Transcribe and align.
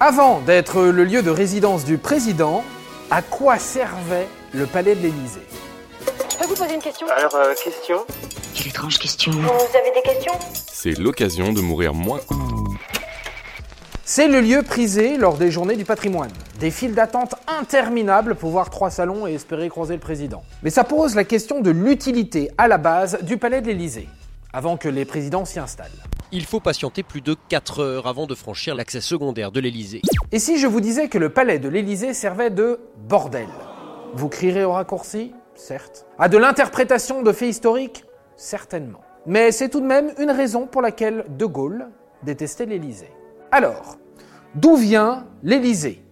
Avant 0.00 0.40
d'être 0.40 0.82
le 0.82 1.04
lieu 1.04 1.22
de 1.22 1.30
résidence 1.30 1.84
du 1.84 1.98
président, 1.98 2.64
à 3.12 3.22
quoi 3.22 3.58
servait 3.58 4.26
le 4.52 4.66
palais 4.66 4.96
de 4.96 5.02
l'Élysée? 5.02 5.46
Je 6.30 6.36
peux 6.36 6.46
vous 6.46 6.56
poser 6.56 6.74
une 6.74 6.80
question? 6.80 7.06
Alors, 7.16 7.34
euh, 7.36 7.54
question? 7.54 7.98
Quelle 8.54 8.68
étrange 8.68 8.98
question. 8.98 9.30
Vous 9.30 9.38
avez 9.40 9.92
des 9.94 10.02
questions? 10.02 10.32
C'est 10.52 10.98
l'occasion 10.98 11.52
de 11.52 11.60
mourir 11.60 11.94
moins. 11.94 12.18
C'est 14.04 14.26
le 14.26 14.40
lieu 14.40 14.64
prisé 14.64 15.16
lors 15.16 15.36
des 15.36 15.52
journées 15.52 15.76
du 15.76 15.84
patrimoine. 15.84 16.32
Des 16.58 16.72
files 16.72 16.94
d'attente 16.94 17.36
interminables 17.46 18.34
pour 18.34 18.50
voir 18.50 18.70
trois 18.70 18.90
salons 18.90 19.28
et 19.28 19.34
espérer 19.34 19.68
croiser 19.68 19.94
le 19.94 20.00
président. 20.00 20.42
Mais 20.64 20.70
ça 20.70 20.82
pose 20.82 21.14
la 21.14 21.24
question 21.24 21.60
de 21.60 21.70
l'utilité 21.70 22.50
à 22.58 22.66
la 22.66 22.78
base 22.78 23.18
du 23.22 23.38
palais 23.38 23.60
de 23.60 23.68
l'Élysée, 23.68 24.08
avant 24.52 24.76
que 24.76 24.88
les 24.88 25.04
présidents 25.04 25.44
s'y 25.44 25.60
installent. 25.60 25.90
Il 26.36 26.46
faut 26.46 26.58
patienter 26.58 27.04
plus 27.04 27.20
de 27.20 27.36
4 27.48 27.78
heures 27.78 28.06
avant 28.08 28.26
de 28.26 28.34
franchir 28.34 28.74
l'accès 28.74 29.00
secondaire 29.00 29.52
de 29.52 29.60
l'Elysée. 29.60 30.02
Et 30.32 30.40
si 30.40 30.58
je 30.58 30.66
vous 30.66 30.80
disais 30.80 31.06
que 31.08 31.16
le 31.16 31.28
palais 31.28 31.60
de 31.60 31.68
l'Élysée 31.68 32.12
servait 32.12 32.50
de 32.50 32.80
bordel? 33.08 33.46
Vous 34.14 34.28
crierez 34.28 34.64
au 34.64 34.72
raccourci? 34.72 35.32
Certes. 35.54 36.06
À 36.18 36.28
de 36.28 36.36
l'interprétation 36.36 37.22
de 37.22 37.30
faits 37.30 37.50
historiques? 37.50 38.04
Certainement. 38.34 38.98
Mais 39.26 39.52
c'est 39.52 39.68
tout 39.68 39.80
de 39.80 39.86
même 39.86 40.10
une 40.18 40.32
raison 40.32 40.66
pour 40.66 40.82
laquelle 40.82 41.24
De 41.38 41.46
Gaulle 41.46 41.86
détestait 42.24 42.66
l'Élysée. 42.66 43.12
Alors, 43.52 43.96
d'où 44.56 44.74
vient 44.74 45.26
l'Élysée? 45.44 46.02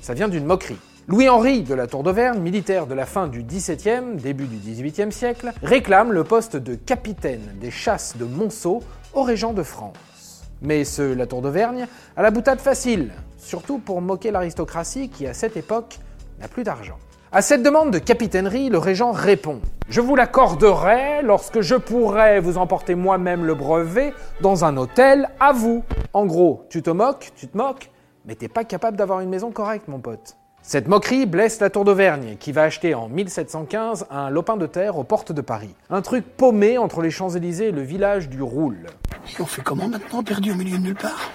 Ça 0.00 0.14
vient 0.14 0.28
d'une 0.28 0.44
moquerie. 0.44 0.78
Louis-Henri 1.08 1.62
de 1.64 1.74
la 1.74 1.88
Tour 1.88 2.04
d'Auvergne, 2.04 2.38
militaire 2.38 2.86
de 2.86 2.94
la 2.94 3.06
fin 3.06 3.26
du 3.26 3.42
XVIIe, 3.42 4.14
début 4.22 4.46
du 4.46 4.56
XVIIIe 4.56 5.10
siècle, 5.10 5.50
réclame 5.64 6.12
le 6.12 6.22
poste 6.22 6.56
de 6.56 6.76
capitaine 6.76 7.56
des 7.60 7.72
chasses 7.72 8.16
de 8.16 8.24
Monceau 8.24 8.80
au 9.14 9.22
régent 9.22 9.52
de 9.52 9.62
France. 9.62 10.44
Mais 10.62 10.84
ce 10.84 11.02
La 11.02 11.26
Tour 11.26 11.42
d'Auvergne 11.42 11.86
a 12.16 12.22
la 12.22 12.30
boutade 12.30 12.60
facile, 12.60 13.12
surtout 13.38 13.78
pour 13.78 14.00
moquer 14.00 14.30
l'aristocratie 14.30 15.08
qui, 15.08 15.26
à 15.26 15.34
cette 15.34 15.56
époque, 15.56 15.98
n'a 16.40 16.48
plus 16.48 16.64
d'argent. 16.64 16.98
À 17.32 17.42
cette 17.42 17.62
demande 17.62 17.90
de 17.90 17.98
capitainerie, 17.98 18.68
le 18.68 18.78
régent 18.78 19.10
répond 19.10 19.60
Je 19.88 20.00
vous 20.00 20.14
l'accorderai 20.14 21.22
lorsque 21.22 21.62
je 21.62 21.74
pourrai 21.74 22.38
vous 22.38 22.58
emporter 22.58 22.94
moi-même 22.94 23.44
le 23.44 23.54
brevet 23.54 24.14
dans 24.40 24.64
un 24.64 24.76
hôtel 24.76 25.28
à 25.40 25.52
vous. 25.52 25.82
En 26.12 26.26
gros, 26.26 26.64
tu 26.70 26.80
te 26.80 26.90
moques, 26.90 27.32
tu 27.34 27.48
te 27.48 27.56
moques, 27.56 27.90
mais 28.24 28.36
t'es 28.36 28.48
pas 28.48 28.62
capable 28.62 28.96
d'avoir 28.96 29.20
une 29.20 29.30
maison 29.30 29.50
correcte, 29.50 29.88
mon 29.88 29.98
pote. 29.98 30.36
Cette 30.62 30.88
moquerie 30.88 31.26
blesse 31.26 31.60
la 31.60 31.68
Tour 31.68 31.84
d'Auvergne, 31.84 32.36
qui 32.40 32.50
va 32.50 32.62
acheter 32.62 32.94
en 32.94 33.08
1715 33.08 34.06
un 34.10 34.30
lopin 34.30 34.56
de 34.56 34.66
terre 34.66 34.96
aux 34.96 35.04
portes 35.04 35.30
de 35.30 35.42
Paris. 35.42 35.74
Un 35.90 36.00
truc 36.00 36.24
paumé 36.24 36.78
entre 36.78 37.02
les 37.02 37.10
Champs-Élysées 37.10 37.68
et 37.68 37.72
le 37.72 37.82
village 37.82 38.30
du 38.30 38.42
Roule. 38.42 38.86
Et 39.26 39.40
on 39.40 39.46
fait 39.46 39.62
comment 39.62 39.88
maintenant, 39.88 40.22
perdu 40.22 40.52
au 40.52 40.54
milieu 40.54 40.78
de 40.78 40.82
nulle 40.82 40.94
part 40.94 41.30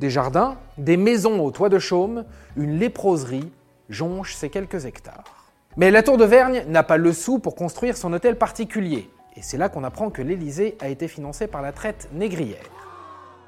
Des 0.00 0.10
jardins, 0.10 0.56
des 0.76 0.96
maisons 0.96 1.40
au 1.40 1.50
toit 1.50 1.68
de 1.68 1.78
chaume, 1.78 2.24
une 2.56 2.78
léproserie 2.78 3.50
jonchent 3.88 4.34
ces 4.34 4.50
quelques 4.50 4.84
hectares. 4.84 5.24
Mais 5.76 5.90
la 5.90 6.02
Tour 6.02 6.18
d'Auvergne 6.18 6.64
n'a 6.68 6.82
pas 6.82 6.96
le 6.96 7.12
sou 7.12 7.38
pour 7.38 7.54
construire 7.54 7.96
son 7.96 8.12
hôtel 8.12 8.36
particulier. 8.36 9.10
Et 9.36 9.42
c'est 9.42 9.56
là 9.56 9.68
qu'on 9.68 9.84
apprend 9.84 10.10
que 10.10 10.22
l'Élysée 10.22 10.76
a 10.80 10.88
été 10.88 11.08
financé 11.08 11.46
par 11.46 11.62
la 11.62 11.72
traite 11.72 12.08
négrière. 12.12 12.64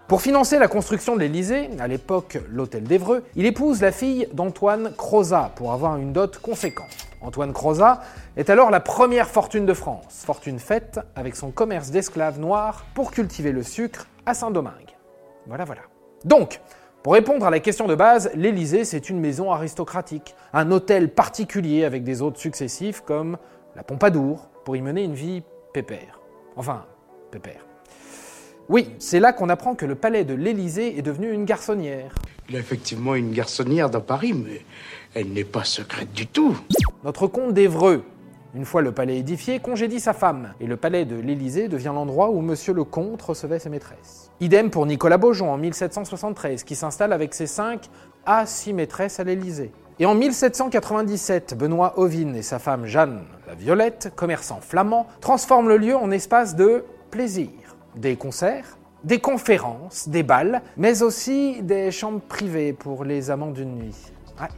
Pour 0.09 0.23
financer 0.23 0.59
la 0.59 0.69
construction 0.69 1.15
de 1.15 1.21
l'Élysée, 1.21 1.71
à 1.79 1.87
l'époque 1.89 2.39
l'hôtel 2.51 2.85
d'Evreux, 2.85 3.25
il 3.37 3.47
épouse 3.47 3.81
la 3.81 3.93
fille 3.93 4.29
d'Antoine 4.33 4.93
Crozat 4.97 5.53
pour 5.57 5.73
avoir 5.73 5.97
une 5.97 6.13
dot 6.13 6.39
conséquente. 6.39 7.10
Antoine 7.21 7.53
Crozat 7.53 8.01
est 8.37 8.51
alors 8.51 8.71
la 8.71 8.81
première 8.81 9.29
fortune 9.29 9.67
de 9.67 9.75
France, 9.75 10.23
fortune 10.25 10.59
faite 10.59 11.01
avec 11.15 11.37
son 11.37 11.51
commerce 11.51 11.91
d'esclaves 11.91 12.41
noirs 12.41 12.85
pour 12.95 13.11
cultiver 13.11 13.53
le 13.53 13.63
sucre 13.63 14.07
à 14.27 14.35
Saint-Domingue. 14.35 14.97
Voilà, 15.47 15.65
voilà. 15.65 15.83
Donc, 16.25 16.61
pour 17.03 17.15
répondre 17.15 17.47
à 17.47 17.51
la 17.51 17.61
question 17.61 17.87
de 17.87 17.95
base, 17.95 18.31
l'Élysée, 18.35 18.85
c'est 18.85 19.11
une 19.11 19.21
maison 19.21 19.53
aristocratique, 19.53 20.35
un 20.53 20.71
hôtel 20.71 21.09
particulier 21.09 21.85
avec 21.85 22.05
des 22.05 22.23
hôtes 22.23 22.39
successifs 22.39 23.01
comme 23.01 23.39
la 23.77 23.83
Pompadour, 23.83 24.49
pour 24.65 24.77
y 24.77 24.83
mener 24.83 25.05
une 25.05 25.15
vie 25.15 25.43
pépère. 25.73 26.21
Enfin, 26.57 26.85
pépère. 27.31 27.65
Oui, 28.69 28.95
c'est 28.99 29.19
là 29.19 29.33
qu'on 29.33 29.49
apprend 29.49 29.75
que 29.75 29.87
le 29.87 29.95
palais 29.95 30.25
de 30.25 30.35
l'Élysée 30.35 30.99
est 30.99 31.03
devenu 31.03 31.33
une 31.33 31.45
garçonnière. 31.45 32.15
Il 32.51 32.57
a 32.57 32.59
effectivement 32.59 33.15
une 33.15 33.31
garçonnière 33.31 33.91
dans 33.91 34.01
Paris, 34.01 34.33
mais 34.33 34.63
elle 35.15 35.29
n'est 35.29 35.45
pas 35.45 35.63
secrète 35.63 36.13
du 36.13 36.27
tout. 36.27 36.59
Notre 37.05 37.29
comte 37.29 37.55
d'Evreux, 37.55 38.03
une 38.57 38.65
fois 38.65 38.83
le 38.83 38.91
palais 38.91 39.19
édifié, 39.19 39.61
congédie 39.61 40.01
sa 40.01 40.15
femme, 40.15 40.53
et 40.59 40.67
le 40.67 40.77
palais 40.77 41.05
de 41.05 41.15
l'Élysée 41.15 41.69
devient 41.69 41.93
l'endroit 41.95 42.31
où 42.31 42.41
monsieur 42.41 42.73
le 42.73 42.83
comte 42.83 43.23
recevait 43.23 43.61
ses 43.61 43.69
maîtresses. 43.69 44.33
Idem 44.41 44.69
pour 44.71 44.85
Nicolas 44.85 45.17
Beaujon 45.17 45.53
en 45.53 45.59
1773, 45.59 46.65
qui 46.65 46.75
s'installe 46.75 47.13
avec 47.13 47.35
ses 47.35 47.47
cinq 47.47 47.83
à 48.27 48.47
six 48.47 48.73
maîtresses 48.73 49.21
à 49.21 49.25
l'Élysée. 49.25 49.71
Et 50.01 50.07
en 50.07 50.17
1797, 50.17 51.57
Benoît 51.57 52.01
Ovine 52.01 52.35
et 52.35 52.43
sa 52.43 52.59
femme 52.59 52.85
Jeanne 52.85 53.23
la 53.47 53.55
Violette, 53.55 54.13
commerçants 54.17 54.61
flamands, 54.61 55.07
transforment 55.21 55.69
le 55.69 55.77
lieu 55.77 55.97
en 55.97 56.11
espace 56.11 56.57
de 56.57 56.85
plaisir. 57.13 57.51
Des 57.95 58.17
concerts, 58.17 58.77
des 59.05 59.19
conférences, 59.19 60.09
des 60.09 60.23
balles, 60.23 60.63
mais 60.77 61.03
aussi 61.03 61.63
des 61.63 61.91
chambres 61.91 62.21
privées 62.21 62.73
pour 62.73 63.05
les 63.05 63.31
amants 63.31 63.51
d'une 63.51 63.77
nuit. 63.77 63.97
Ouais. 64.41 64.49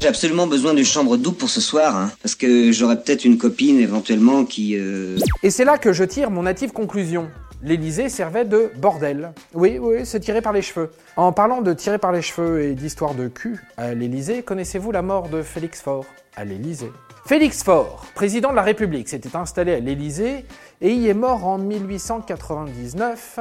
J'ai 0.00 0.08
absolument 0.08 0.46
besoin 0.46 0.74
d'une 0.74 0.84
chambre 0.84 1.16
double 1.16 1.36
pour 1.36 1.50
ce 1.50 1.60
soir, 1.60 1.96
hein, 1.96 2.10
parce 2.22 2.34
que 2.34 2.72
j'aurais 2.72 3.00
peut-être 3.00 3.24
une 3.24 3.38
copine 3.38 3.78
éventuellement 3.78 4.44
qui... 4.44 4.76
Euh... 4.76 5.18
Et 5.42 5.50
c'est 5.50 5.64
là 5.64 5.78
que 5.78 5.92
je 5.92 6.04
tire 6.04 6.30
mon 6.30 6.42
native 6.42 6.72
conclusion. 6.72 7.28
L'Élysée 7.64 8.08
servait 8.08 8.44
de 8.44 8.72
bordel. 8.76 9.32
Oui, 9.54 9.78
oui, 9.80 10.00
c'est 10.04 10.18
tiré 10.18 10.42
par 10.42 10.52
les 10.52 10.62
cheveux. 10.62 10.90
En 11.16 11.32
parlant 11.32 11.62
de 11.62 11.72
tirer 11.72 11.98
par 11.98 12.10
les 12.10 12.20
cheveux 12.20 12.62
et 12.62 12.74
d'histoire 12.74 13.14
de 13.14 13.28
cul 13.28 13.60
à 13.76 13.94
l'Élysée, 13.94 14.42
connaissez-vous 14.42 14.90
la 14.90 15.02
mort 15.02 15.28
de 15.28 15.42
Félix 15.42 15.80
Faure? 15.80 16.06
À 16.34 16.44
l'Élysée 16.44 16.90
Félix 17.24 17.62
Faure, 17.62 18.04
président 18.16 18.50
de 18.50 18.56
la 18.56 18.62
République, 18.62 19.08
s'était 19.08 19.36
installé 19.36 19.74
à 19.74 19.78
l'Élysée 19.78 20.44
et 20.80 20.92
y 20.92 21.06
est 21.06 21.14
mort 21.14 21.46
en 21.46 21.58
1899, 21.58 23.38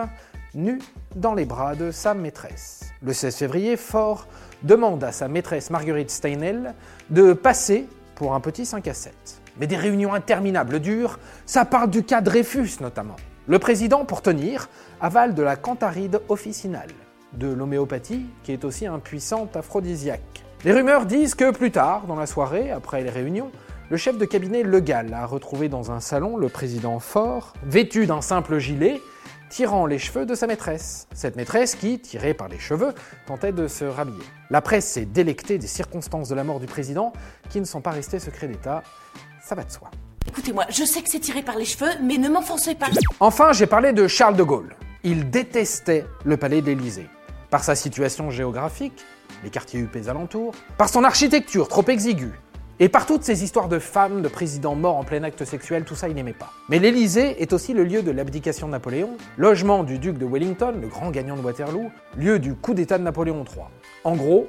nu 0.55 0.79
dans 1.15 1.33
les 1.33 1.45
bras 1.45 1.75
de 1.75 1.91
sa 1.91 2.13
maîtresse. 2.13 2.91
Le 3.01 3.13
16 3.13 3.35
février, 3.35 3.77
Faure 3.77 4.27
demande 4.63 5.03
à 5.03 5.11
sa 5.11 5.27
maîtresse 5.27 5.69
Marguerite 5.69 6.11
Steinel 6.11 6.73
de 7.09 7.33
passer 7.33 7.87
pour 8.15 8.33
un 8.33 8.39
petit 8.39 8.65
5 8.65 8.87
à 8.87 8.93
7. 8.93 9.13
Mais 9.59 9.67
des 9.67 9.77
réunions 9.77 10.13
interminables 10.13 10.79
durent, 10.79 11.19
ça 11.45 11.65
parle 11.65 11.89
du 11.89 12.03
cas 12.03 12.21
Dreyfus 12.21 12.77
notamment. 12.79 13.15
Le 13.47 13.59
président, 13.59 14.05
pour 14.05 14.21
tenir, 14.21 14.69
avale 15.01 15.33
de 15.33 15.41
la 15.41 15.55
cantaride 15.55 16.21
officinale, 16.29 16.91
de 17.33 17.47
l'homéopathie, 17.47 18.25
qui 18.43 18.51
est 18.51 18.63
aussi 18.63 18.85
un 18.85 18.99
puissant 18.99 19.49
aphrodisiaque. 19.55 20.43
Les 20.63 20.73
rumeurs 20.73 21.05
disent 21.05 21.33
que 21.33 21.51
plus 21.51 21.71
tard, 21.71 22.05
dans 22.07 22.15
la 22.15 22.27
soirée, 22.27 22.71
après 22.71 23.01
les 23.03 23.09
réunions, 23.09 23.51
le 23.89 23.97
chef 23.97 24.17
de 24.17 24.25
cabinet 24.25 24.63
Le 24.63 24.79
Gall 24.79 25.13
a 25.13 25.25
retrouvé 25.25 25.67
dans 25.67 25.91
un 25.91 25.99
salon 25.99 26.37
le 26.37 26.47
président 26.49 26.99
fort, 26.99 27.53
vêtu 27.63 28.05
d'un 28.05 28.21
simple 28.21 28.59
gilet, 28.59 29.01
tirant 29.51 29.85
les 29.85 29.99
cheveux 29.99 30.25
de 30.25 30.33
sa 30.33 30.47
maîtresse. 30.47 31.07
Cette 31.13 31.35
maîtresse 31.35 31.75
qui, 31.75 31.99
tirée 31.99 32.33
par 32.33 32.47
les 32.47 32.57
cheveux, 32.57 32.93
tentait 33.27 33.51
de 33.51 33.67
se 33.67 33.83
rhabiller. 33.83 34.23
La 34.49 34.61
presse 34.61 34.87
s'est 34.87 35.05
délectée 35.05 35.57
des 35.57 35.67
circonstances 35.67 36.29
de 36.29 36.35
la 36.35 36.45
mort 36.45 36.61
du 36.61 36.67
président, 36.67 37.11
qui 37.49 37.59
ne 37.59 37.65
sont 37.65 37.81
pas 37.81 37.91
restées 37.91 38.19
secrets 38.19 38.47
d'État. 38.47 38.81
Ça 39.43 39.53
va 39.53 39.63
de 39.63 39.71
soi. 39.71 39.91
Écoutez-moi, 40.25 40.65
je 40.69 40.85
sais 40.85 41.01
que 41.01 41.09
c'est 41.09 41.19
tiré 41.19 41.43
par 41.43 41.57
les 41.57 41.65
cheveux, 41.65 41.91
mais 42.01 42.17
ne 42.17 42.29
m'enfoncez 42.29 42.75
pas. 42.75 42.87
Enfin, 43.19 43.51
j'ai 43.51 43.67
parlé 43.67 43.91
de 43.91 44.07
Charles 44.07 44.37
de 44.37 44.43
Gaulle. 44.43 44.73
Il 45.03 45.29
détestait 45.29 46.05
le 46.23 46.37
palais 46.37 46.61
d'Élysée. 46.61 47.09
Par 47.49 47.63
sa 47.63 47.75
situation 47.75 48.29
géographique, 48.29 49.03
les 49.43 49.49
quartiers 49.49 49.81
huppés 49.81 50.07
alentours, 50.07 50.53
par 50.77 50.87
son 50.87 51.03
architecture 51.03 51.67
trop 51.67 51.83
exiguë, 51.89 52.31
et 52.81 52.89
par 52.89 53.05
toutes 53.05 53.23
ces 53.23 53.43
histoires 53.43 53.69
de 53.69 53.77
femmes, 53.77 54.23
de 54.23 54.27
présidents 54.27 54.73
morts 54.73 54.97
en 54.97 55.03
plein 55.03 55.21
acte 55.21 55.45
sexuel, 55.45 55.85
tout 55.85 55.93
ça 55.93 56.09
il 56.09 56.15
n'aimait 56.15 56.33
pas. 56.33 56.51
Mais 56.67 56.79
l'Élysée 56.79 57.39
est 57.39 57.53
aussi 57.53 57.73
le 57.73 57.83
lieu 57.83 58.01
de 58.01 58.09
l'abdication 58.09 58.65
de 58.65 58.71
Napoléon, 58.71 59.17
logement 59.37 59.83
du 59.83 59.99
duc 59.99 60.17
de 60.17 60.25
Wellington, 60.25 60.73
le 60.81 60.87
grand 60.87 61.11
gagnant 61.11 61.35
de 61.35 61.41
Waterloo, 61.41 61.91
lieu 62.17 62.39
du 62.39 62.55
coup 62.55 62.73
d'état 62.73 62.97
de 62.97 63.03
Napoléon 63.03 63.45
III. 63.45 63.65
En 64.03 64.15
gros, 64.15 64.47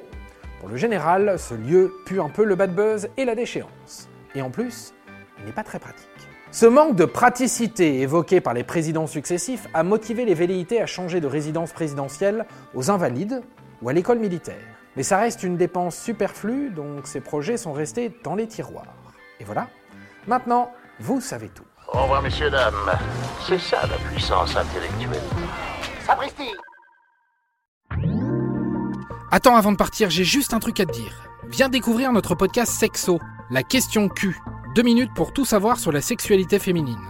pour 0.59 0.67
le 0.67 0.77
général, 0.77 1.37
ce 1.37 1.53
lieu 1.53 1.93
pue 2.07 2.19
un 2.19 2.29
peu 2.29 2.43
le 2.43 2.55
bad 2.55 2.73
buzz 2.73 3.07
et 3.17 3.25
la 3.25 3.35
déchéance. 3.35 4.09
Et 4.33 4.41
en 4.41 4.49
plus, 4.49 4.95
il 5.37 5.45
n'est 5.45 5.51
pas 5.51 5.63
très 5.63 5.77
pratique. 5.77 6.09
Ce 6.49 6.65
manque 6.65 6.95
de 6.95 7.05
praticité 7.05 8.01
évoqué 8.01 8.41
par 8.41 8.55
les 8.55 8.63
présidents 8.63 9.05
successifs 9.05 9.67
a 9.75 9.83
motivé 9.83 10.25
les 10.25 10.33
velléités 10.33 10.81
à 10.81 10.87
changer 10.87 11.21
de 11.21 11.27
résidence 11.27 11.71
présidentielle 11.71 12.47
aux 12.73 12.89
invalides 12.89 13.43
ou 13.83 13.89
à 13.89 13.93
l'école 13.93 14.17
militaire. 14.17 14.82
Mais 14.95 15.03
ça 15.03 15.17
reste 15.17 15.43
une 15.43 15.57
dépense 15.57 15.97
superflue, 15.97 16.69
donc 16.69 17.07
ces 17.07 17.19
projets 17.19 17.57
sont 17.57 17.73
restés 17.73 18.17
dans 18.23 18.35
les 18.35 18.47
tiroirs. 18.47 18.93
Et 19.39 19.43
voilà, 19.43 19.67
maintenant, 20.27 20.71
vous 20.99 21.19
savez 21.19 21.49
tout. 21.49 21.63
Au 21.91 22.03
revoir, 22.03 22.21
messieurs, 22.21 22.49
dames. 22.49 22.91
C'est 23.47 23.59
ça 23.59 23.81
la 23.87 23.97
puissance 24.09 24.55
intellectuelle. 24.55 25.21
Sapristi 26.05 26.51
Attends, 29.31 29.55
avant 29.55 29.71
de 29.71 29.77
partir, 29.77 30.09
j'ai 30.09 30.23
juste 30.23 30.53
un 30.53 30.59
truc 30.59 30.79
à 30.79 30.85
te 30.85 30.91
dire. 30.91 31.27
Viens 31.49 31.69
découvrir 31.69 32.11
notre 32.11 32.35
podcast 32.35 32.71
Sexo, 32.71 33.19
la 33.49 33.63
question 33.63 34.07
Q. 34.07 34.37
Deux 34.75 34.83
minutes 34.83 35.13
pour 35.15 35.33
tout 35.33 35.45
savoir 35.45 35.79
sur 35.79 35.91
la 35.91 36.01
sexualité 36.01 36.59
féminine. 36.59 37.01